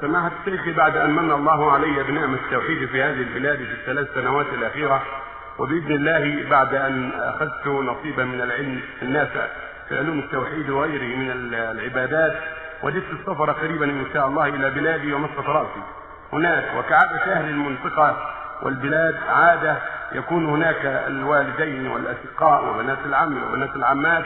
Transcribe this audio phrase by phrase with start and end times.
[0.00, 4.46] سماحة الشيخ بعد أن من الله علي بنعمة التوحيد في هذه البلاد في الثلاث سنوات
[4.46, 5.02] الأخيرة
[5.58, 9.28] وبإذن الله بعد أن أخذت نصيبا من العلم الناس
[9.88, 12.34] في علوم التوحيد وغيره من العبادات
[12.82, 15.82] وجدت السفر قريبا إن شاء الله إلى بلادي ومسقط رأسي.
[16.32, 18.16] هناك وكعادة أهل المنطقة
[18.62, 19.76] والبلاد عادة
[20.12, 24.24] يكون هناك الوالدين والأشقاء وبنات العم وبنات العمات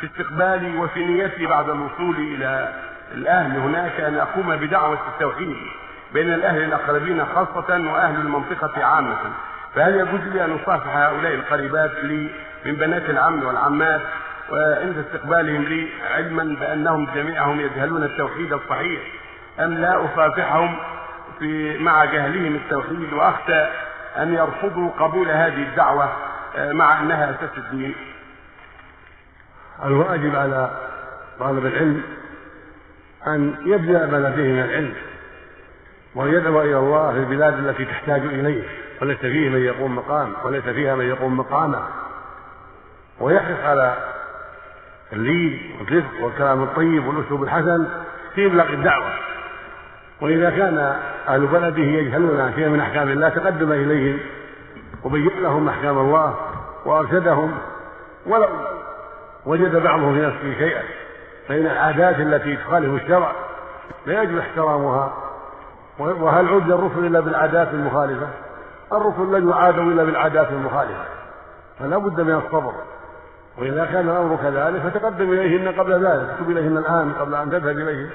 [0.00, 2.74] في استقبالي وفي نيتي بعد الوصول إلى
[3.14, 5.56] الأهل هناك أن أقوم بدعوة التوحيد
[6.14, 9.16] بين الأهل الأقربين خاصة وأهل المنطقة عامة.
[9.74, 12.30] فهل يجوز لي أن أصافح هؤلاء القريبات لي
[12.64, 14.00] من بنات العم والعمات
[14.50, 19.00] وعند استقبالهم لي علما بأنهم جميعهم يجهلون التوحيد الصحيح
[19.60, 20.76] أم لا أصافحهم
[21.38, 23.64] في مع جهلهم التوحيد وأخشى
[24.16, 26.12] أن يرفضوا قبول هذه الدعوة
[26.56, 27.94] آه، مع أنها أساس الدين
[29.84, 30.70] الواجب على
[31.38, 32.02] طالب العلم
[33.26, 34.94] أن يبذل ما لديه من العلم
[36.14, 38.62] وأن يدعو إلى الله في البلاد التي تحتاج إليه
[39.02, 41.82] وليس فيه من يقوم مقام وليس فيها من يقوم مقامه
[43.20, 43.96] ويحرص على
[45.12, 47.86] اللين والرفق والكلام الطيب والأسلوب الحسن
[48.34, 49.10] في إبلاغ الدعوة.
[50.20, 50.96] وإذا كان
[51.28, 54.18] أهل بلده يجهلون شيئا من أحكام الله تقدم إليهم
[55.04, 56.34] وبين لهم أحكام الله
[56.84, 57.58] وأرشدهم
[58.26, 58.48] ولو
[59.46, 60.82] وجد بعضهم في نفسه شيئا.
[61.48, 63.32] فإن العادات التي تخالف الشرع
[64.06, 65.12] لا يجب احترامها.
[65.98, 68.28] وهل عد الرسل إلا بالعادات المخالفة؟
[68.92, 71.04] الرسل لن يعادوا إلا بالعادات المخالفة.
[71.78, 72.72] فلا بد من الصبر.
[73.58, 76.30] وإذا كان الأمر كذلك فتقدم إليهن قبل ذلك.
[76.30, 78.10] اكتب إليهن الآن قبل أن تذهب إليهم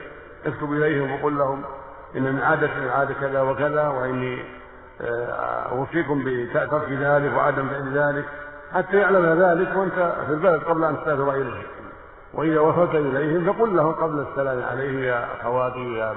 [0.46, 1.64] اكتب إليهم وقل لهم
[2.16, 4.44] إن من عادة عادة كذا وكذا وإني
[5.02, 8.26] آه، أوصيكم بترك ذلك وعدم فعل ذلك.
[8.74, 11.81] حتى يعلم ذلك وأنت في البلد قبل أن تسافر إليه.
[12.34, 16.14] وإذا وصلت إليهم فقل لهم قبل السلام عليه يا أخواتي يا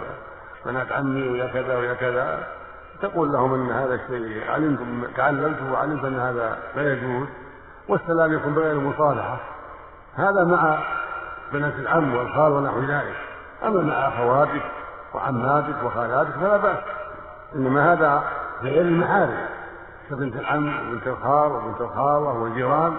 [0.66, 2.46] بنات عمي ويا كذا ويا كذا.
[3.02, 7.28] تقول لهم أن هذا الشيء علمتم تعلمته وعلمت أن هذا لا يجوز
[7.88, 9.36] والسلام يكون بغير المصالحة
[10.16, 10.78] هذا مع
[11.53, 13.16] بنات العم والخال ونحو ذلك.
[13.64, 14.62] أما مع أخواتك
[15.14, 16.78] وعماتك وخالاتك فلا بأس.
[17.54, 18.24] إنما هذا
[18.60, 19.47] في غير المحارم.
[20.10, 22.97] كبنت العم وبنت الخال وبنت الخالة والجيران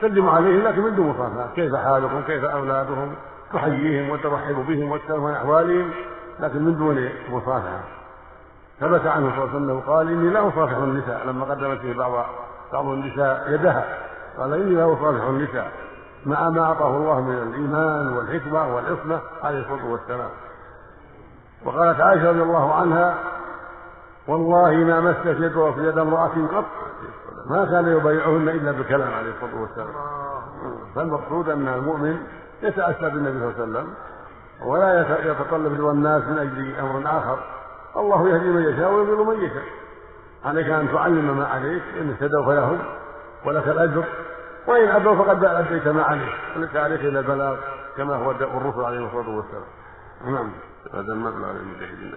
[0.00, 3.14] سلموا عليهم لكن من دون مصافحة كيف حالكم؟ كيف أولادهم؟
[3.52, 5.90] تحييهم وترحب بهم وتسألهم عن أحوالهم
[6.40, 7.80] لكن من دون مصافحة
[8.80, 11.26] ثبت عنه صلى الله عليه وسلم قال إني لا أصافح النساء.
[11.26, 12.26] لما قدمت به بعض
[12.72, 13.84] بعض النساء يدها
[14.38, 15.70] قال إني لا أصافح النساء.
[16.26, 20.30] مع ما أعطاه الله من الإيمان والحكمة والعصمة عليه الصلاة والسلام.
[21.64, 23.14] وقالت عائشة رضي الله عنها
[24.28, 26.64] والله ما مست يده في يد امرأة قط
[27.46, 29.94] ما كان يبايعهن إلا بالكلام عليه الصلاة والسلام.
[30.94, 32.26] فالمقصود أن المؤمن
[32.62, 33.94] يتأسى بالنبي صلى الله عليه وسلم
[34.64, 35.00] ولا
[35.30, 37.38] يتطلب رضا الناس من أجل أمر آخر.
[37.96, 39.64] الله يهدي من يشاء ويضل من يشاء.
[40.44, 42.78] عليك أن تعلم ما عليك إن اهتدوا فلهم
[43.46, 44.04] ولك الأجر.
[44.66, 46.34] وإن أبوا فقد أديت ما عليك.
[46.56, 47.56] وليس عليك إلا البلاغ
[47.96, 49.64] كما هو الرسل عليه الصلاة والسلام.
[50.24, 50.50] نعم.
[50.94, 52.14] هذا المبلغ للمجاهدين.